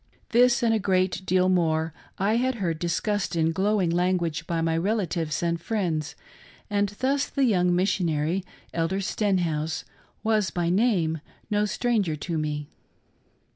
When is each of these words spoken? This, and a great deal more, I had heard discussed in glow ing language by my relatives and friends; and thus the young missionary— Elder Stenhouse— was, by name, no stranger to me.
This, 0.29 0.63
and 0.63 0.73
a 0.73 0.79
great 0.79 1.23
deal 1.27 1.47
more, 1.47 1.93
I 2.17 2.37
had 2.37 2.55
heard 2.55 2.79
discussed 2.79 3.35
in 3.35 3.51
glow 3.51 3.79
ing 3.79 3.91
language 3.91 4.47
by 4.47 4.59
my 4.59 4.75
relatives 4.75 5.43
and 5.43 5.61
friends; 5.61 6.15
and 6.71 6.89
thus 7.01 7.27
the 7.27 7.43
young 7.43 7.75
missionary— 7.75 8.43
Elder 8.73 8.99
Stenhouse— 9.01 9.85
was, 10.23 10.49
by 10.49 10.71
name, 10.71 11.19
no 11.51 11.65
stranger 11.65 12.15
to 12.15 12.39
me. 12.39 12.67